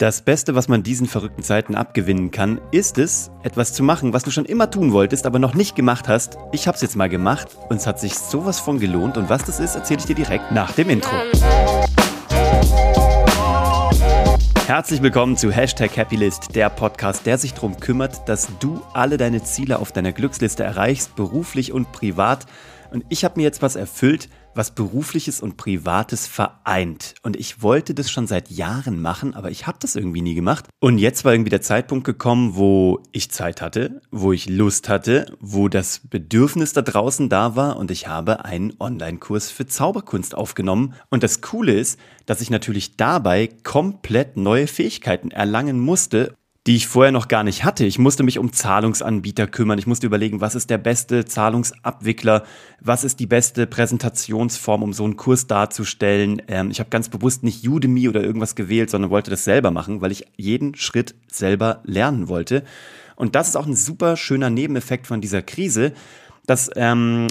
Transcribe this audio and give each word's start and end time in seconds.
Das 0.00 0.22
Beste, 0.22 0.54
was 0.54 0.68
man 0.68 0.84
diesen 0.84 1.08
verrückten 1.08 1.42
Zeiten 1.42 1.74
abgewinnen 1.74 2.30
kann, 2.30 2.60
ist 2.70 2.98
es, 2.98 3.32
etwas 3.42 3.72
zu 3.72 3.82
machen, 3.82 4.12
was 4.12 4.22
du 4.22 4.30
schon 4.30 4.44
immer 4.44 4.70
tun 4.70 4.92
wolltest, 4.92 5.26
aber 5.26 5.40
noch 5.40 5.54
nicht 5.54 5.74
gemacht 5.74 6.06
hast. 6.06 6.38
Ich 6.52 6.68
hab's 6.68 6.82
jetzt 6.82 6.94
mal 6.94 7.08
gemacht 7.08 7.48
und 7.68 7.78
es 7.78 7.86
hat 7.88 7.98
sich 7.98 8.14
sowas 8.14 8.60
von 8.60 8.78
gelohnt. 8.78 9.16
Und 9.16 9.28
was 9.28 9.42
das 9.42 9.58
ist, 9.58 9.74
erzähle 9.74 9.98
ich 9.98 10.06
dir 10.06 10.14
direkt 10.14 10.52
nach 10.52 10.70
dem 10.70 10.88
Intro. 10.90 11.10
Herzlich 14.68 15.02
willkommen 15.02 15.36
zu 15.36 15.50
Hashtag 15.50 15.96
Happylist, 15.96 16.54
der 16.54 16.70
Podcast, 16.70 17.26
der 17.26 17.36
sich 17.36 17.54
darum 17.54 17.80
kümmert, 17.80 18.28
dass 18.28 18.56
du 18.60 18.80
alle 18.92 19.16
deine 19.16 19.42
Ziele 19.42 19.80
auf 19.80 19.90
deiner 19.90 20.12
Glücksliste 20.12 20.62
erreichst, 20.62 21.16
beruflich 21.16 21.72
und 21.72 21.90
privat. 21.90 22.46
Und 22.92 23.04
ich 23.08 23.24
habe 23.24 23.40
mir 23.40 23.42
jetzt 23.42 23.62
was 23.62 23.74
erfüllt, 23.74 24.28
was 24.58 24.72
berufliches 24.72 25.40
und 25.40 25.56
privates 25.56 26.26
vereint. 26.26 27.14
Und 27.22 27.36
ich 27.36 27.62
wollte 27.62 27.94
das 27.94 28.10
schon 28.10 28.26
seit 28.26 28.50
Jahren 28.50 29.00
machen, 29.00 29.34
aber 29.34 29.52
ich 29.52 29.68
habe 29.68 29.78
das 29.80 29.94
irgendwie 29.94 30.20
nie 30.20 30.34
gemacht. 30.34 30.66
Und 30.80 30.98
jetzt 30.98 31.24
war 31.24 31.32
irgendwie 31.32 31.50
der 31.50 31.62
Zeitpunkt 31.62 32.04
gekommen, 32.04 32.56
wo 32.56 33.00
ich 33.12 33.30
Zeit 33.30 33.62
hatte, 33.62 34.02
wo 34.10 34.32
ich 34.32 34.48
Lust 34.48 34.88
hatte, 34.88 35.32
wo 35.38 35.68
das 35.68 36.00
Bedürfnis 36.00 36.72
da 36.72 36.82
draußen 36.82 37.28
da 37.28 37.54
war 37.54 37.76
und 37.76 37.92
ich 37.92 38.08
habe 38.08 38.44
einen 38.44 38.74
Online-Kurs 38.80 39.52
für 39.52 39.66
Zauberkunst 39.66 40.34
aufgenommen. 40.34 40.94
Und 41.08 41.22
das 41.22 41.40
Coole 41.40 41.74
ist, 41.74 41.98
dass 42.26 42.40
ich 42.40 42.50
natürlich 42.50 42.96
dabei 42.96 43.48
komplett 43.62 44.36
neue 44.36 44.66
Fähigkeiten 44.66 45.30
erlangen 45.30 45.78
musste 45.78 46.34
die 46.68 46.76
ich 46.76 46.86
vorher 46.86 47.12
noch 47.12 47.28
gar 47.28 47.44
nicht 47.44 47.64
hatte. 47.64 47.86
Ich 47.86 47.98
musste 47.98 48.22
mich 48.24 48.38
um 48.38 48.52
Zahlungsanbieter 48.52 49.46
kümmern. 49.46 49.78
Ich 49.78 49.86
musste 49.86 50.06
überlegen, 50.06 50.42
was 50.42 50.54
ist 50.54 50.68
der 50.68 50.76
beste 50.76 51.24
Zahlungsabwickler, 51.24 52.44
was 52.78 53.04
ist 53.04 53.20
die 53.20 53.26
beste 53.26 53.66
Präsentationsform, 53.66 54.82
um 54.82 54.92
so 54.92 55.04
einen 55.04 55.16
Kurs 55.16 55.46
darzustellen. 55.46 56.42
Ähm, 56.46 56.70
ich 56.70 56.78
habe 56.78 56.90
ganz 56.90 57.08
bewusst 57.08 57.42
nicht 57.42 57.66
Udemy 57.66 58.06
oder 58.06 58.22
irgendwas 58.22 58.54
gewählt, 58.54 58.90
sondern 58.90 59.10
wollte 59.10 59.30
das 59.30 59.44
selber 59.44 59.70
machen, 59.70 60.02
weil 60.02 60.12
ich 60.12 60.26
jeden 60.36 60.74
Schritt 60.74 61.14
selber 61.26 61.80
lernen 61.84 62.28
wollte. 62.28 62.64
Und 63.16 63.34
das 63.34 63.48
ist 63.48 63.56
auch 63.56 63.66
ein 63.66 63.74
super 63.74 64.18
schöner 64.18 64.50
Nebeneffekt 64.50 65.06
von 65.06 65.22
dieser 65.22 65.40
Krise, 65.40 65.94
dass 66.44 66.70
ähm, 66.76 67.28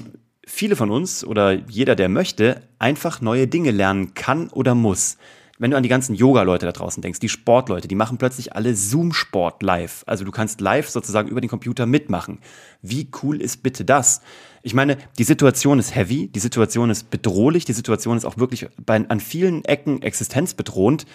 viele 0.48 0.76
von 0.76 0.90
uns 0.90 1.24
oder 1.24 1.52
jeder, 1.52 1.96
der 1.96 2.10
möchte, 2.10 2.64
einfach 2.80 3.22
neue 3.22 3.46
Dinge 3.46 3.70
lernen 3.70 4.16
kann 4.16 4.50
oder 4.50 4.74
muss 4.74 5.18
wenn 5.60 5.72
du 5.72 5.78
an 5.78 5.84
die 5.84 5.90
ganzen 5.90 6.14
Yoga-Leute 6.14 6.66
da 6.66 6.72
draußen 6.72 7.02
denkst, 7.02 7.20
die 7.20 7.30
Sportleute, 7.30 7.88
die 7.88 7.96
machen 7.96 8.18
plötzlich 8.18 8.54
alle 8.54 8.76
Zoom-Sport 8.76 9.64
live. 9.64 10.04
Also 10.06 10.24
du 10.24 10.32
kannst 10.32 10.62
live 10.62 10.90
sozusagen 10.90 11.30
über 11.30 11.42
den 11.42 11.50
Computer 11.50 11.86
mitmachen. 11.86 12.40
Wie 12.82 13.10
cool 13.24 13.42
ist 13.42 13.64
bitte 13.64 13.84
das? 13.84 14.22
Ich 14.62 14.74
meine, 14.74 14.98
die 15.18 15.24
Situation 15.24 15.80
ist 15.80 15.96
heavy, 15.96 16.28
die 16.28 16.40
Situation 16.40 16.90
ist 16.90 17.10
bedrohlich, 17.10 17.66
die 17.66 17.74
Situation 17.74 18.18
ist 18.18 18.26
auch 18.26 18.38
wirklich 18.38 18.68
bei, 18.86 19.04
an 19.08 19.20
vielen 19.20 19.66
Ecken 19.66 20.02
existenzbedrohend. 20.02 21.06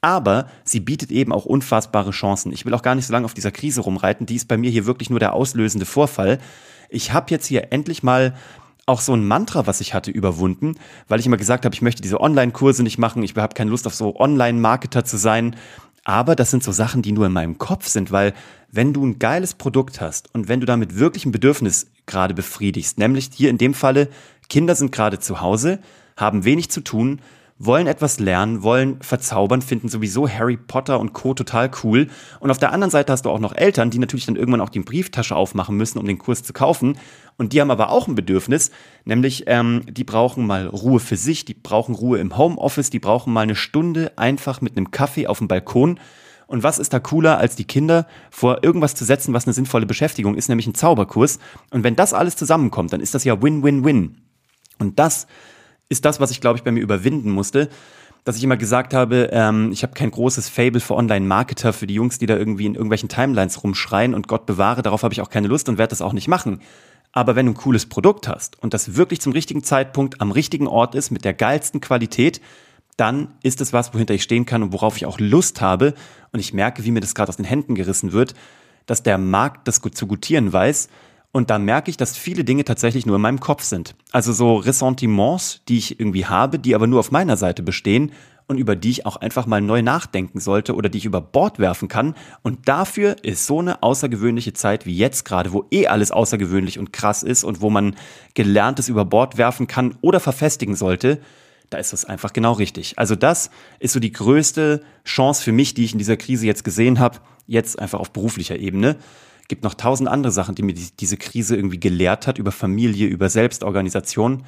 Aber 0.00 0.48
sie 0.64 0.80
bietet 0.80 1.10
eben 1.10 1.32
auch 1.32 1.46
unfassbare 1.46 2.10
Chancen. 2.10 2.52
Ich 2.52 2.66
will 2.66 2.74
auch 2.74 2.82
gar 2.82 2.94
nicht 2.94 3.06
so 3.06 3.12
lange 3.12 3.24
auf 3.24 3.32
dieser 3.32 3.52
Krise 3.52 3.80
rumreiten. 3.80 4.26
Die 4.26 4.36
ist 4.36 4.48
bei 4.48 4.58
mir 4.58 4.70
hier 4.70 4.84
wirklich 4.84 5.08
nur 5.08 5.18
der 5.18 5.32
auslösende 5.32 5.86
Vorfall. 5.86 6.40
Ich 6.90 7.12
habe 7.12 7.30
jetzt 7.30 7.46
hier 7.46 7.72
endlich 7.72 8.02
mal 8.02 8.34
auch 8.86 9.00
so 9.00 9.14
ein 9.14 9.26
Mantra, 9.26 9.66
was 9.66 9.80
ich 9.80 9.94
hatte, 9.94 10.10
überwunden, 10.10 10.76
weil 11.08 11.20
ich 11.20 11.26
immer 11.26 11.36
gesagt 11.36 11.64
habe, 11.64 11.74
ich 11.74 11.82
möchte 11.82 12.02
diese 12.02 12.20
Online-Kurse 12.20 12.82
nicht 12.82 12.98
machen, 12.98 13.22
ich 13.22 13.34
habe 13.36 13.54
keine 13.54 13.70
Lust 13.70 13.86
auf 13.86 13.94
so 13.94 14.16
Online-Marketer 14.16 15.04
zu 15.04 15.16
sein. 15.16 15.56
Aber 16.04 16.36
das 16.36 16.50
sind 16.50 16.62
so 16.62 16.70
Sachen, 16.70 17.00
die 17.00 17.12
nur 17.12 17.26
in 17.26 17.32
meinem 17.32 17.56
Kopf 17.56 17.88
sind, 17.88 18.12
weil 18.12 18.34
wenn 18.70 18.92
du 18.92 19.06
ein 19.06 19.18
geiles 19.18 19.54
Produkt 19.54 20.02
hast 20.02 20.34
und 20.34 20.48
wenn 20.48 20.60
du 20.60 20.66
damit 20.66 20.98
wirklich 20.98 21.24
ein 21.24 21.32
Bedürfnis 21.32 21.86
gerade 22.04 22.34
befriedigst, 22.34 22.98
nämlich 22.98 23.30
hier 23.32 23.48
in 23.48 23.56
dem 23.56 23.72
Falle, 23.72 24.08
Kinder 24.50 24.74
sind 24.74 24.92
gerade 24.92 25.18
zu 25.18 25.40
Hause, 25.40 25.78
haben 26.16 26.44
wenig 26.44 26.70
zu 26.70 26.82
tun, 26.82 27.20
wollen 27.64 27.86
etwas 27.86 28.18
lernen, 28.18 28.62
wollen 28.62 29.00
verzaubern, 29.00 29.62
finden 29.62 29.88
sowieso 29.88 30.28
Harry 30.28 30.56
Potter 30.56 31.00
und 31.00 31.12
Co. 31.12 31.34
total 31.34 31.70
cool. 31.82 32.08
Und 32.40 32.50
auf 32.50 32.58
der 32.58 32.72
anderen 32.72 32.90
Seite 32.90 33.12
hast 33.12 33.24
du 33.24 33.30
auch 33.30 33.38
noch 33.38 33.54
Eltern, 33.54 33.90
die 33.90 33.98
natürlich 33.98 34.26
dann 34.26 34.36
irgendwann 34.36 34.60
auch 34.60 34.68
die 34.68 34.80
Brieftasche 34.80 35.36
aufmachen 35.36 35.76
müssen, 35.76 35.98
um 35.98 36.06
den 36.06 36.18
Kurs 36.18 36.42
zu 36.42 36.52
kaufen. 36.52 36.98
Und 37.36 37.52
die 37.52 37.60
haben 37.60 37.70
aber 37.70 37.90
auch 37.90 38.06
ein 38.06 38.14
Bedürfnis, 38.14 38.70
nämlich 39.04 39.44
ähm, 39.46 39.82
die 39.88 40.04
brauchen 40.04 40.46
mal 40.46 40.66
Ruhe 40.66 41.00
für 41.00 41.16
sich, 41.16 41.44
die 41.44 41.54
brauchen 41.54 41.94
Ruhe 41.94 42.18
im 42.18 42.36
Homeoffice, 42.36 42.90
die 42.90 43.00
brauchen 43.00 43.32
mal 43.32 43.42
eine 43.42 43.56
Stunde 43.56 44.12
einfach 44.16 44.60
mit 44.60 44.76
einem 44.76 44.90
Kaffee 44.90 45.26
auf 45.26 45.38
dem 45.38 45.48
Balkon. 45.48 45.98
Und 46.46 46.62
was 46.62 46.78
ist 46.78 46.92
da 46.92 47.00
cooler, 47.00 47.38
als 47.38 47.56
die 47.56 47.64
Kinder 47.64 48.06
vor 48.30 48.62
irgendwas 48.62 48.94
zu 48.94 49.04
setzen, 49.04 49.34
was 49.34 49.46
eine 49.46 49.54
sinnvolle 49.54 49.86
Beschäftigung 49.86 50.34
ist, 50.36 50.48
nämlich 50.48 50.66
ein 50.66 50.74
Zauberkurs. 50.74 51.38
Und 51.70 51.82
wenn 51.84 51.96
das 51.96 52.12
alles 52.12 52.36
zusammenkommt, 52.36 52.92
dann 52.92 53.00
ist 53.00 53.14
das 53.14 53.24
ja 53.24 53.42
Win-Win-Win. 53.42 54.16
Und 54.78 54.98
das 54.98 55.26
ist 55.88 56.04
das, 56.04 56.20
was 56.20 56.30
ich, 56.30 56.40
glaube 56.40 56.58
ich, 56.58 56.64
bei 56.64 56.72
mir 56.72 56.80
überwinden 56.80 57.30
musste, 57.30 57.68
dass 58.24 58.36
ich 58.36 58.44
immer 58.44 58.56
gesagt 58.56 58.94
habe, 58.94 59.28
ähm, 59.32 59.70
ich 59.70 59.82
habe 59.82 59.92
kein 59.92 60.10
großes 60.10 60.48
Fable 60.48 60.80
für 60.80 60.94
Online-Marketer, 60.94 61.72
für 61.72 61.86
die 61.86 61.94
Jungs, 61.94 62.18
die 62.18 62.26
da 62.26 62.36
irgendwie 62.36 62.66
in 62.66 62.74
irgendwelchen 62.74 63.08
Timelines 63.08 63.62
rumschreien 63.62 64.14
und 64.14 64.28
Gott 64.28 64.46
bewahre, 64.46 64.82
darauf 64.82 65.02
habe 65.02 65.12
ich 65.12 65.20
auch 65.20 65.28
keine 65.28 65.46
Lust 65.46 65.68
und 65.68 65.76
werde 65.76 65.90
das 65.90 66.00
auch 66.00 66.14
nicht 66.14 66.28
machen. 66.28 66.60
Aber 67.12 67.36
wenn 67.36 67.46
du 67.46 67.52
ein 67.52 67.56
cooles 67.56 67.86
Produkt 67.86 68.26
hast 68.26 68.60
und 68.62 68.74
das 68.74 68.96
wirklich 68.96 69.20
zum 69.20 69.32
richtigen 69.32 69.62
Zeitpunkt 69.62 70.20
am 70.20 70.32
richtigen 70.32 70.66
Ort 70.66 70.94
ist, 70.94 71.10
mit 71.10 71.24
der 71.24 71.34
geilsten 71.34 71.80
Qualität, 71.80 72.40
dann 72.96 73.28
ist 73.42 73.60
es 73.60 73.72
was, 73.72 73.92
wohinter 73.92 74.14
ich 74.14 74.22
stehen 74.22 74.46
kann 74.46 74.62
und 74.62 74.72
worauf 74.72 74.96
ich 74.96 75.06
auch 75.06 75.20
Lust 75.20 75.60
habe. 75.60 75.94
Und 76.32 76.40
ich 76.40 76.54
merke, 76.54 76.84
wie 76.84 76.90
mir 76.90 77.00
das 77.00 77.14
gerade 77.14 77.28
aus 77.28 77.36
den 77.36 77.44
Händen 77.44 77.74
gerissen 77.74 78.12
wird, 78.12 78.34
dass 78.86 79.02
der 79.02 79.18
Markt 79.18 79.68
das 79.68 79.80
gut 79.80 79.96
zu 79.96 80.06
gutieren 80.06 80.52
weiß 80.52 80.88
und 81.34 81.50
da 81.50 81.58
merke 81.58 81.90
ich, 81.90 81.96
dass 81.96 82.16
viele 82.16 82.44
Dinge 82.44 82.64
tatsächlich 82.64 83.06
nur 83.06 83.16
in 83.16 83.22
meinem 83.22 83.40
Kopf 83.40 83.64
sind. 83.64 83.96
Also 84.12 84.32
so 84.32 84.54
Ressentiments, 84.54 85.62
die 85.66 85.78
ich 85.78 85.98
irgendwie 85.98 86.26
habe, 86.26 86.60
die 86.60 86.76
aber 86.76 86.86
nur 86.86 87.00
auf 87.00 87.10
meiner 87.10 87.36
Seite 87.36 87.64
bestehen 87.64 88.12
und 88.46 88.56
über 88.56 88.76
die 88.76 88.90
ich 88.90 89.04
auch 89.04 89.16
einfach 89.16 89.44
mal 89.44 89.60
neu 89.60 89.82
nachdenken 89.82 90.38
sollte 90.38 90.76
oder 90.76 90.88
die 90.88 90.98
ich 90.98 91.06
über 91.06 91.20
Bord 91.20 91.58
werfen 91.58 91.88
kann. 91.88 92.14
Und 92.42 92.68
dafür 92.68 93.16
ist 93.24 93.46
so 93.46 93.58
eine 93.58 93.82
außergewöhnliche 93.82 94.52
Zeit 94.52 94.86
wie 94.86 94.96
jetzt 94.96 95.24
gerade, 95.24 95.52
wo 95.52 95.64
eh 95.72 95.88
alles 95.88 96.12
außergewöhnlich 96.12 96.78
und 96.78 96.92
krass 96.92 97.24
ist 97.24 97.42
und 97.42 97.60
wo 97.60 97.68
man 97.68 97.96
Gelerntes 98.34 98.88
über 98.88 99.04
Bord 99.04 99.36
werfen 99.36 99.66
kann 99.66 99.96
oder 100.02 100.20
verfestigen 100.20 100.76
sollte, 100.76 101.20
da 101.68 101.78
ist 101.78 101.92
das 101.92 102.04
einfach 102.04 102.32
genau 102.32 102.52
richtig. 102.52 102.96
Also 102.96 103.16
das 103.16 103.50
ist 103.80 103.92
so 103.92 103.98
die 103.98 104.12
größte 104.12 104.84
Chance 105.04 105.42
für 105.42 105.50
mich, 105.50 105.74
die 105.74 105.84
ich 105.84 105.94
in 105.94 105.98
dieser 105.98 106.16
Krise 106.16 106.46
jetzt 106.46 106.62
gesehen 106.62 107.00
habe, 107.00 107.18
jetzt 107.48 107.76
einfach 107.80 107.98
auf 107.98 108.12
beruflicher 108.12 108.56
Ebene 108.56 108.98
gibt 109.48 109.64
noch 109.64 109.74
tausend 109.74 110.08
andere 110.08 110.32
Sachen, 110.32 110.54
die 110.54 110.62
mir 110.62 110.74
die, 110.74 110.88
diese 110.98 111.16
Krise 111.16 111.56
irgendwie 111.56 111.80
gelehrt 111.80 112.26
hat, 112.26 112.38
über 112.38 112.52
Familie, 112.52 113.08
über 113.08 113.28
Selbstorganisation. 113.28 114.44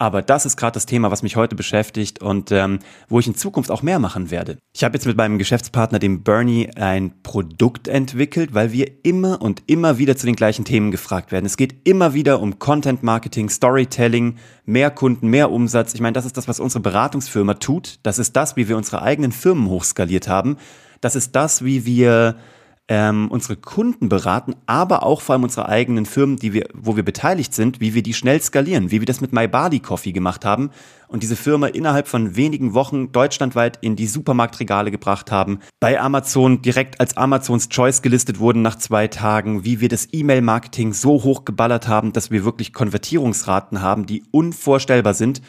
Aber 0.00 0.22
das 0.22 0.46
ist 0.46 0.56
gerade 0.56 0.74
das 0.74 0.86
Thema, 0.86 1.10
was 1.10 1.24
mich 1.24 1.34
heute 1.34 1.56
beschäftigt 1.56 2.22
und 2.22 2.52
ähm, 2.52 2.78
wo 3.08 3.18
ich 3.18 3.26
in 3.26 3.34
Zukunft 3.34 3.72
auch 3.72 3.82
mehr 3.82 3.98
machen 3.98 4.30
werde. 4.30 4.58
Ich 4.72 4.84
habe 4.84 4.94
jetzt 4.96 5.06
mit 5.06 5.16
meinem 5.16 5.38
Geschäftspartner, 5.38 5.98
dem 5.98 6.22
Bernie, 6.22 6.70
ein 6.76 7.20
Produkt 7.24 7.88
entwickelt, 7.88 8.54
weil 8.54 8.70
wir 8.72 9.04
immer 9.04 9.42
und 9.42 9.64
immer 9.66 9.98
wieder 9.98 10.16
zu 10.16 10.26
den 10.26 10.36
gleichen 10.36 10.64
Themen 10.64 10.92
gefragt 10.92 11.32
werden. 11.32 11.46
Es 11.46 11.56
geht 11.56 11.88
immer 11.88 12.14
wieder 12.14 12.40
um 12.40 12.60
Content 12.60 13.02
Marketing, 13.02 13.50
Storytelling, 13.50 14.36
mehr 14.64 14.92
Kunden, 14.92 15.28
mehr 15.28 15.50
Umsatz. 15.50 15.94
Ich 15.94 16.00
meine, 16.00 16.14
das 16.14 16.26
ist 16.26 16.36
das, 16.36 16.46
was 16.46 16.60
unsere 16.60 16.80
Beratungsfirma 16.80 17.54
tut. 17.54 17.98
Das 18.04 18.20
ist 18.20 18.36
das, 18.36 18.54
wie 18.54 18.68
wir 18.68 18.76
unsere 18.76 19.02
eigenen 19.02 19.32
Firmen 19.32 19.68
hochskaliert 19.68 20.28
haben. 20.28 20.58
Das 21.00 21.16
ist 21.16 21.34
das, 21.34 21.64
wie 21.64 21.86
wir 21.86 22.36
ähm, 22.88 23.28
unsere 23.30 23.56
Kunden 23.56 24.08
beraten, 24.08 24.54
aber 24.66 25.02
auch 25.02 25.20
vor 25.20 25.34
allem 25.34 25.42
unsere 25.42 25.68
eigenen 25.68 26.06
Firmen, 26.06 26.36
die 26.36 26.54
wir, 26.54 26.68
wo 26.72 26.96
wir 26.96 27.02
beteiligt 27.02 27.54
sind, 27.54 27.80
wie 27.80 27.92
wir 27.92 28.02
die 28.02 28.14
schnell 28.14 28.40
skalieren, 28.40 28.90
wie 28.90 29.00
wir 29.00 29.06
das 29.06 29.20
mit 29.20 29.32
My 29.32 29.46
Body 29.46 29.80
Coffee 29.80 30.12
gemacht 30.12 30.46
haben 30.46 30.70
und 31.06 31.22
diese 31.22 31.36
Firma 31.36 31.66
innerhalb 31.66 32.08
von 32.08 32.34
wenigen 32.34 32.72
Wochen 32.72 33.12
deutschlandweit 33.12 33.78
in 33.82 33.94
die 33.94 34.06
Supermarktregale 34.06 34.90
gebracht 34.90 35.30
haben, 35.30 35.58
bei 35.80 36.00
Amazon 36.00 36.62
direkt 36.62 36.98
als 36.98 37.16
Amazons 37.16 37.68
Choice 37.68 38.00
gelistet 38.00 38.38
wurden 38.38 38.62
nach 38.62 38.76
zwei 38.76 39.06
Tagen, 39.06 39.64
wie 39.64 39.80
wir 39.80 39.90
das 39.90 40.08
E-Mail-Marketing 40.10 40.94
so 40.94 41.22
hoch 41.24 41.44
geballert 41.44 41.88
haben, 41.88 42.14
dass 42.14 42.30
wir 42.30 42.44
wirklich 42.44 42.72
Konvertierungsraten 42.72 43.82
haben, 43.82 44.06
die 44.06 44.22
unvorstellbar 44.30 45.14
sind. 45.14 45.42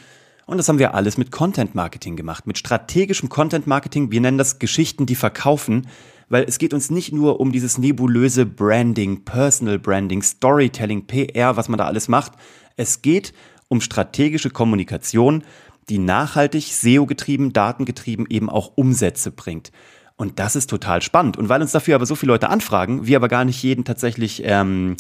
Und 0.46 0.58
das 0.58 0.68
haben 0.68 0.80
wir 0.80 0.96
alles 0.96 1.18
mit 1.18 1.32
Content 1.32 1.76
Marketing 1.76 2.16
gemacht, 2.16 2.48
mit 2.48 2.58
strategischem 2.58 3.30
Content 3.30 3.68
Marketing. 3.68 4.12
Wir 4.12 4.20
nennen 4.20 4.40
das 4.40 4.60
Geschichten, 4.60 5.06
die 5.06 5.16
verkaufen 5.16 5.88
weil 6.30 6.46
es 6.48 6.58
geht 6.58 6.74
uns 6.74 6.90
nicht 6.90 7.12
nur 7.12 7.40
um 7.40 7.52
dieses 7.52 7.78
nebulöse 7.78 8.46
Branding, 8.46 9.26
Personal 9.26 9.80
Branding, 9.80 10.22
Storytelling, 10.22 11.06
PR, 11.06 11.58
was 11.58 11.70
man 11.70 11.78
da 11.78 11.86
alles 11.86 12.08
macht. 12.08 12.34
Es 12.78 13.02
geht 13.02 13.34
um 13.68 13.82
strategische 13.82 14.50
Kommunikation, 14.50 15.44
die 15.90 15.98
nachhaltig, 15.98 16.74
SEO-getrieben, 16.74 17.52
datengetrieben 17.52 18.28
eben 18.30 18.50
auch 18.50 18.72
Umsätze 18.76 19.32
bringt. 19.32 19.72
Und 20.16 20.38
das 20.38 20.56
ist 20.56 20.70
total 20.70 21.02
spannend. 21.02 21.38
Und 21.38 21.50
weil 21.50 21.62
uns 21.62 21.72
dafür 21.72 21.96
aber 21.96 22.06
so 22.06 22.16
viele 22.16 22.34
Leute 22.34 22.50
anfragen, 22.50 23.08
wir 23.08 23.18
aber 23.18 23.28
gar 23.28 23.46
nicht 23.46 23.64
jeden 23.64 23.86
tatsächlich 23.86 24.42
ähm, 24.46 24.98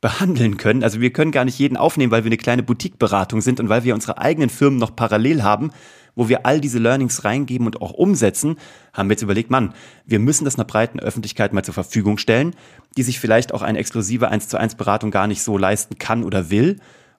behandeln 0.00 0.56
können. 0.56 0.82
Also 0.82 1.00
wir 1.00 1.12
können 1.12 1.32
gar 1.32 1.44
nicht 1.44 1.58
jeden 1.58 1.76
aufnehmen, 1.76 2.12
weil 2.12 2.24
wir 2.24 2.28
eine 2.28 2.36
kleine 2.36 2.62
Boutique-Beratung 2.62 3.40
sind 3.40 3.60
und 3.60 3.68
weil 3.68 3.84
wir 3.84 3.94
unsere 3.94 4.18
eigenen 4.18 4.50
Firmen 4.50 4.78
noch 4.78 4.94
parallel 4.94 5.42
haben, 5.42 5.70
wo 6.14 6.28
wir 6.28 6.46
all 6.46 6.60
diese 6.60 6.78
Learnings 6.78 7.24
reingeben 7.24 7.66
und 7.66 7.80
auch 7.82 7.92
umsetzen, 7.92 8.56
haben 8.92 9.08
wir 9.08 9.14
jetzt 9.14 9.22
überlegt, 9.22 9.50
Mann, 9.50 9.74
wir 10.06 10.18
müssen 10.18 10.44
das 10.44 10.56
einer 10.56 10.64
breiten 10.64 10.98
Öffentlichkeit 10.98 11.52
mal 11.52 11.64
zur 11.64 11.74
Verfügung 11.74 12.18
stellen, 12.18 12.54
die 12.96 13.02
sich 13.02 13.20
vielleicht 13.20 13.52
auch 13.52 13.62
eine 13.62 13.78
exklusive 13.78 14.28
1 14.28 14.48
zu 14.48 14.58
1 14.58 14.74
Beratung 14.76 15.10
gar 15.10 15.26
nicht 15.26 15.42
so 15.42 15.58
leisten 15.58 15.98
kann 15.98 16.24
oder 16.24 16.50
will. 16.50 16.78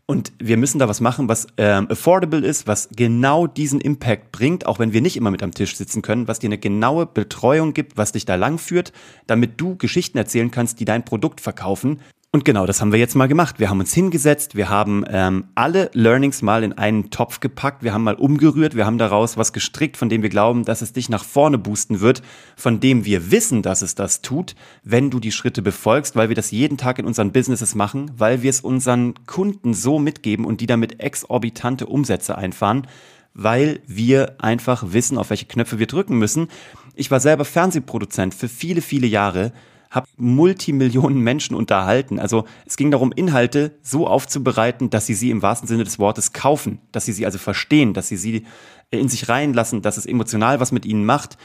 Und 0.09 0.31
wir 0.39 0.55
müssen 0.55 0.79
da 0.79 0.87
was 0.87 1.01
machen, 1.01 1.27
was 1.27 1.47
ähm, 1.57 1.87
affordable 1.91 2.39
ist, 2.39 2.65
was 2.65 2.87
genau 2.95 3.45
diesen 3.45 3.81
Impact 3.81 4.31
bringt, 4.31 4.65
auch 4.65 4.79
wenn 4.79 4.93
wir 4.93 5.01
nicht 5.01 5.17
immer 5.17 5.31
mit 5.31 5.43
am 5.43 5.53
Tisch 5.53 5.75
sitzen 5.75 6.01
können, 6.01 6.29
was 6.29 6.39
dir 6.39 6.47
eine 6.47 6.57
genaue 6.57 7.05
Betreuung 7.05 7.73
gibt, 7.73 7.97
was 7.97 8.13
dich 8.13 8.23
da 8.23 8.35
lang 8.35 8.57
führt, 8.57 8.93
damit 9.27 9.59
du 9.59 9.75
Geschichten 9.75 10.17
erzählen 10.17 10.49
kannst, 10.49 10.79
die 10.79 10.85
dein 10.85 11.03
Produkt 11.03 11.41
verkaufen. 11.41 11.99
Und 12.37 12.45
genau 12.45 12.67
das 12.67 12.81
haben 12.81 12.91
wir 12.91 12.99
jetzt 12.99 13.15
mal 13.15 13.27
gemacht. 13.27 13.57
Wir 13.57 13.67
haben 13.67 13.79
uns 13.79 13.95
hingesetzt, 13.95 14.53
wir 14.53 14.69
haben 14.69 15.03
ähm, 15.09 15.45
alle 15.55 15.89
Learnings 15.93 16.43
mal 16.43 16.63
in 16.63 16.71
einen 16.71 17.09
Topf 17.09 17.39
gepackt, 17.39 17.81
wir 17.81 17.95
haben 17.95 18.03
mal 18.03 18.13
umgerührt, 18.13 18.75
wir 18.75 18.85
haben 18.85 18.99
daraus 18.99 19.37
was 19.37 19.53
gestrickt, 19.53 19.97
von 19.97 20.07
dem 20.07 20.21
wir 20.21 20.29
glauben, 20.29 20.63
dass 20.63 20.83
es 20.83 20.93
dich 20.93 21.09
nach 21.09 21.23
vorne 21.23 21.57
boosten 21.57 21.99
wird, 21.99 22.21
von 22.55 22.79
dem 22.79 23.05
wir 23.05 23.31
wissen, 23.31 23.63
dass 23.63 23.81
es 23.81 23.95
das 23.95 24.21
tut, 24.21 24.53
wenn 24.83 25.09
du 25.09 25.19
die 25.19 25.31
Schritte 25.31 25.63
befolgst, 25.63 26.15
weil 26.15 26.29
wir 26.29 26.35
das 26.35 26.51
jeden 26.51 26.77
Tag 26.77 26.99
in 26.99 27.07
unseren 27.07 27.31
Businesses 27.31 27.73
machen, 27.73 28.11
weil 28.15 28.43
wir 28.43 28.51
es 28.51 28.61
unseren 28.61 29.15
Kunden 29.25 29.73
so 29.73 29.97
mitgeben 29.97 30.45
und 30.45 30.61
die 30.61 30.67
damit 30.67 30.99
exorbitante 30.99 31.87
Umsätze 31.87 32.37
einfahren, 32.37 32.85
weil 33.33 33.79
wir 33.87 34.35
einfach 34.37 34.93
wissen, 34.93 35.17
auf 35.17 35.31
welche 35.31 35.47
Knöpfe 35.47 35.79
wir 35.79 35.87
drücken 35.87 36.19
müssen. 36.19 36.49
Ich 36.93 37.09
war 37.09 37.19
selber 37.19 37.45
Fernsehproduzent 37.45 38.35
für 38.35 38.47
viele, 38.47 38.83
viele 38.83 39.07
Jahre 39.07 39.53
habe 39.89 40.07
Multimillionen 40.17 41.19
Menschen 41.19 41.55
unterhalten. 41.55 42.19
Also 42.19 42.45
es 42.65 42.77
ging 42.77 42.91
darum, 42.91 43.11
Inhalte 43.11 43.77
so 43.81 44.07
aufzubereiten, 44.07 44.89
dass 44.89 45.05
sie 45.05 45.13
sie 45.13 45.31
im 45.31 45.41
wahrsten 45.41 45.67
Sinne 45.67 45.83
des 45.83 45.99
Wortes 45.99 46.33
kaufen, 46.33 46.79
dass 46.91 47.05
sie 47.05 47.13
sie 47.13 47.25
also 47.25 47.37
verstehen, 47.37 47.93
dass 47.93 48.07
sie 48.07 48.17
sie 48.17 48.45
in 48.91 49.09
sich 49.09 49.29
reinlassen, 49.29 49.81
dass 49.81 49.97
es 49.97 50.05
emotional 50.05 50.59
was 50.59 50.71
mit 50.71 50.85
ihnen 50.85 51.05
macht. 51.05 51.37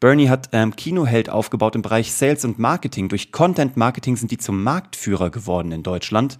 Bernie 0.00 0.28
hat 0.28 0.48
ähm, 0.52 0.76
Kinoheld 0.76 1.28
aufgebaut 1.28 1.74
im 1.74 1.82
Bereich 1.82 2.12
Sales 2.12 2.44
und 2.44 2.58
Marketing. 2.58 3.08
Durch 3.08 3.32
Content 3.32 3.76
Marketing 3.76 4.16
sind 4.16 4.30
die 4.30 4.38
zum 4.38 4.62
Marktführer 4.62 5.30
geworden 5.30 5.72
in 5.72 5.82
Deutschland. 5.82 6.38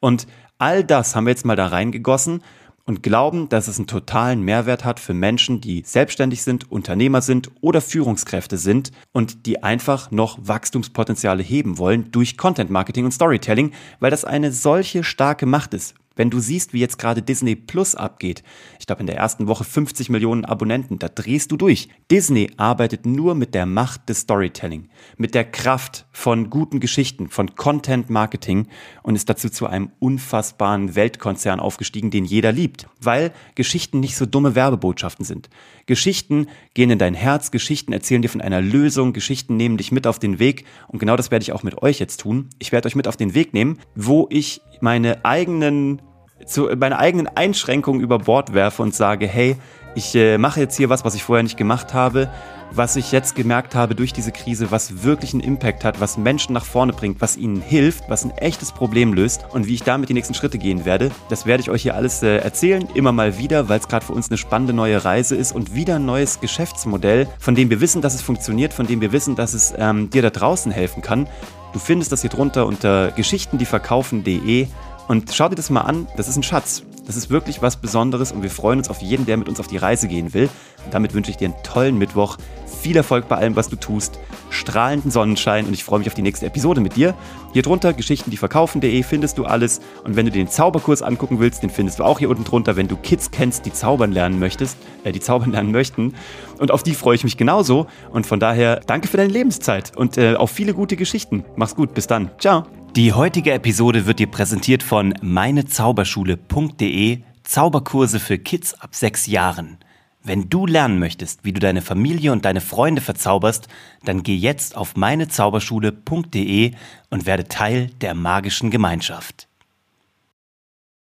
Und 0.00 0.26
all 0.58 0.84
das 0.84 1.16
haben 1.16 1.24
wir 1.24 1.30
jetzt 1.30 1.46
mal 1.46 1.56
da 1.56 1.68
reingegossen 1.68 2.42
und 2.88 3.02
glauben, 3.02 3.50
dass 3.50 3.68
es 3.68 3.78
einen 3.78 3.86
totalen 3.86 4.40
Mehrwert 4.40 4.82
hat 4.86 4.98
für 4.98 5.12
Menschen, 5.12 5.60
die 5.60 5.82
selbstständig 5.84 6.42
sind, 6.42 6.72
Unternehmer 6.72 7.20
sind 7.20 7.50
oder 7.60 7.82
Führungskräfte 7.82 8.56
sind 8.56 8.92
und 9.12 9.44
die 9.44 9.62
einfach 9.62 10.10
noch 10.10 10.38
Wachstumspotenziale 10.40 11.42
heben 11.42 11.76
wollen 11.76 12.10
durch 12.10 12.38
Content 12.38 12.70
Marketing 12.70 13.04
und 13.04 13.12
Storytelling, 13.12 13.72
weil 14.00 14.10
das 14.10 14.24
eine 14.24 14.52
solche 14.52 15.04
starke 15.04 15.44
Macht 15.44 15.74
ist. 15.74 15.94
Wenn 16.18 16.30
du 16.30 16.40
siehst, 16.40 16.72
wie 16.72 16.80
jetzt 16.80 16.98
gerade 16.98 17.22
Disney 17.22 17.54
Plus 17.54 17.94
abgeht, 17.94 18.42
ich 18.80 18.86
glaube 18.86 19.02
in 19.02 19.06
der 19.06 19.16
ersten 19.16 19.46
Woche 19.46 19.62
50 19.62 20.10
Millionen 20.10 20.44
Abonnenten, 20.44 20.98
da 20.98 21.08
drehst 21.08 21.52
du 21.52 21.56
durch. 21.56 21.88
Disney 22.10 22.50
arbeitet 22.56 23.06
nur 23.06 23.36
mit 23.36 23.54
der 23.54 23.66
Macht 23.66 24.08
des 24.08 24.22
Storytelling, 24.22 24.88
mit 25.16 25.36
der 25.36 25.44
Kraft 25.44 26.06
von 26.10 26.50
guten 26.50 26.80
Geschichten, 26.80 27.28
von 27.28 27.54
Content 27.54 28.10
Marketing 28.10 28.66
und 29.04 29.14
ist 29.14 29.30
dazu 29.30 29.48
zu 29.48 29.68
einem 29.68 29.92
unfassbaren 30.00 30.96
Weltkonzern 30.96 31.60
aufgestiegen, 31.60 32.10
den 32.10 32.24
jeder 32.24 32.50
liebt, 32.50 32.88
weil 33.00 33.32
Geschichten 33.54 34.00
nicht 34.00 34.16
so 34.16 34.26
dumme 34.26 34.56
Werbebotschaften 34.56 35.24
sind. 35.24 35.48
Geschichten 35.86 36.48
gehen 36.74 36.90
in 36.90 36.98
dein 36.98 37.14
Herz, 37.14 37.52
Geschichten 37.52 37.92
erzählen 37.92 38.22
dir 38.22 38.28
von 38.28 38.40
einer 38.40 38.60
Lösung, 38.60 39.12
Geschichten 39.12 39.56
nehmen 39.56 39.76
dich 39.76 39.92
mit 39.92 40.08
auf 40.08 40.18
den 40.18 40.40
Weg 40.40 40.64
und 40.88 40.98
genau 40.98 41.14
das 41.14 41.30
werde 41.30 41.44
ich 41.44 41.52
auch 41.52 41.62
mit 41.62 41.80
euch 41.80 42.00
jetzt 42.00 42.18
tun. 42.18 42.50
Ich 42.58 42.72
werde 42.72 42.88
euch 42.88 42.96
mit 42.96 43.06
auf 43.06 43.16
den 43.16 43.34
Weg 43.34 43.54
nehmen, 43.54 43.78
wo 43.94 44.26
ich 44.30 44.62
meine 44.80 45.24
eigenen 45.24 46.02
zu 46.46 46.68
meine 46.76 46.98
eigenen 46.98 47.28
Einschränkungen 47.28 48.00
über 48.00 48.18
Bord 48.18 48.54
werfe 48.54 48.82
und 48.82 48.94
sage, 48.94 49.26
hey, 49.26 49.56
ich 49.94 50.14
äh, 50.14 50.38
mache 50.38 50.60
jetzt 50.60 50.76
hier 50.76 50.88
was, 50.90 51.04
was 51.04 51.14
ich 51.14 51.24
vorher 51.24 51.42
nicht 51.42 51.56
gemacht 51.56 51.94
habe, 51.94 52.28
was 52.70 52.96
ich 52.96 53.12
jetzt 53.12 53.34
gemerkt 53.34 53.74
habe 53.74 53.94
durch 53.94 54.12
diese 54.12 54.30
Krise, 54.30 54.70
was 54.70 55.02
wirklich 55.02 55.32
einen 55.32 55.42
Impact 55.42 55.84
hat, 55.84 56.00
was 56.00 56.18
Menschen 56.18 56.52
nach 56.52 56.64
vorne 56.64 56.92
bringt, 56.92 57.20
was 57.20 57.36
ihnen 57.36 57.60
hilft, 57.60 58.08
was 58.08 58.24
ein 58.24 58.30
echtes 58.32 58.72
Problem 58.72 59.12
löst 59.12 59.46
und 59.50 59.66
wie 59.66 59.74
ich 59.74 59.82
damit 59.82 60.08
die 60.08 60.14
nächsten 60.14 60.34
Schritte 60.34 60.58
gehen 60.58 60.84
werde. 60.84 61.10
Das 61.30 61.46
werde 61.46 61.62
ich 61.62 61.70
euch 61.70 61.82
hier 61.82 61.94
alles 61.94 62.22
äh, 62.22 62.36
erzählen, 62.36 62.86
immer 62.94 63.12
mal 63.12 63.38
wieder, 63.38 63.68
weil 63.68 63.80
es 63.80 63.88
gerade 63.88 64.04
für 64.04 64.12
uns 64.12 64.28
eine 64.28 64.38
spannende 64.38 64.72
neue 64.72 65.04
Reise 65.04 65.34
ist 65.34 65.52
und 65.52 65.74
wieder 65.74 65.96
ein 65.96 66.06
neues 66.06 66.40
Geschäftsmodell, 66.40 67.26
von 67.38 67.54
dem 67.54 67.70
wir 67.70 67.80
wissen, 67.80 68.02
dass 68.02 68.14
es 68.14 68.22
funktioniert, 68.22 68.72
von 68.72 68.86
dem 68.86 69.00
wir 69.00 69.12
wissen, 69.12 69.34
dass 69.34 69.54
es 69.54 69.74
ähm, 69.76 70.10
dir 70.10 70.22
da 70.22 70.30
draußen 70.30 70.70
helfen 70.70 71.02
kann. 71.02 71.26
Du 71.72 71.78
findest 71.78 72.12
das 72.12 72.22
hier 72.22 72.30
drunter 72.30 72.66
unter 72.66 73.12
geschichtendieverkaufen.de 73.12 74.68
und 75.08 75.32
schau 75.34 75.48
dir 75.48 75.56
das 75.56 75.70
mal 75.70 75.80
an, 75.80 76.06
das 76.16 76.28
ist 76.28 76.36
ein 76.36 76.42
Schatz. 76.42 76.82
Das 77.06 77.16
ist 77.16 77.30
wirklich 77.30 77.62
was 77.62 77.76
Besonderes 77.76 78.32
und 78.32 78.42
wir 78.42 78.50
freuen 78.50 78.80
uns 78.80 78.90
auf 78.90 79.00
jeden, 79.00 79.24
der 79.24 79.38
mit 79.38 79.48
uns 79.48 79.58
auf 79.58 79.66
die 79.66 79.78
Reise 79.78 80.08
gehen 80.08 80.34
will. 80.34 80.50
Und 80.84 80.92
damit 80.92 81.14
wünsche 81.14 81.30
ich 81.30 81.38
dir 81.38 81.46
einen 81.46 81.62
tollen 81.62 81.96
Mittwoch, 81.96 82.36
viel 82.82 82.96
Erfolg 82.96 83.28
bei 83.28 83.36
allem, 83.36 83.56
was 83.56 83.70
du 83.70 83.76
tust, 83.76 84.18
strahlenden 84.50 85.10
Sonnenschein 85.10 85.66
und 85.66 85.72
ich 85.72 85.84
freue 85.84 85.98
mich 85.98 86.08
auf 86.08 86.14
die 86.14 86.22
nächste 86.22 86.44
Episode 86.46 86.82
mit 86.82 86.96
dir. 86.96 87.14
Hier 87.54 87.62
drunter 87.62 87.94
geschichtendieverkaufen.de 87.94 89.02
findest 89.02 89.38
du 89.38 89.46
alles 89.46 89.80
und 90.04 90.16
wenn 90.16 90.26
du 90.26 90.32
den 90.32 90.48
Zauberkurs 90.48 91.00
angucken 91.00 91.40
willst, 91.40 91.62
den 91.62 91.70
findest 91.70 91.98
du 91.98 92.04
auch 92.04 92.18
hier 92.18 92.28
unten 92.28 92.44
drunter, 92.44 92.76
wenn 92.76 92.88
du 92.88 92.96
Kids 92.96 93.30
kennst, 93.30 93.64
die 93.64 93.72
zaubern 93.72 94.12
lernen 94.12 94.38
möchtest, 94.38 94.76
äh, 95.04 95.12
die 95.12 95.20
zaubern 95.20 95.52
lernen 95.52 95.72
möchten 95.72 96.14
und 96.58 96.70
auf 96.70 96.82
die 96.82 96.94
freue 96.94 97.16
ich 97.16 97.24
mich 97.24 97.38
genauso 97.38 97.86
und 98.10 98.26
von 98.26 98.38
daher 98.38 98.80
danke 98.86 99.08
für 99.08 99.16
deine 99.16 99.32
Lebenszeit 99.32 99.96
und 99.96 100.18
äh, 100.18 100.34
auf 100.34 100.50
viele 100.50 100.74
gute 100.74 100.96
Geschichten. 100.96 101.44
Mach's 101.56 101.74
gut, 101.74 101.94
bis 101.94 102.06
dann. 102.06 102.30
Ciao. 102.38 102.77
Die 102.96 103.12
heutige 103.12 103.52
Episode 103.52 104.06
wird 104.06 104.18
dir 104.18 104.26
präsentiert 104.26 104.82
von 104.82 105.14
meinezauberschule.de 105.20 107.20
Zauberkurse 107.44 108.18
für 108.18 108.38
Kids 108.38 108.74
ab 108.74 108.94
sechs 108.94 109.26
Jahren. 109.26 109.78
Wenn 110.22 110.50
du 110.50 110.66
lernen 110.66 110.98
möchtest, 110.98 111.44
wie 111.44 111.52
du 111.52 111.60
deine 111.60 111.80
Familie 111.80 112.32
und 112.32 112.44
deine 112.44 112.60
Freunde 112.60 113.00
verzauberst, 113.00 113.68
dann 114.04 114.22
geh 114.22 114.36
jetzt 114.36 114.76
auf 114.76 114.96
meinezauberschule.de 114.96 116.72
und 117.10 117.26
werde 117.26 117.48
Teil 117.48 117.90
der 118.00 118.14
magischen 118.14 118.70
Gemeinschaft. 118.70 119.47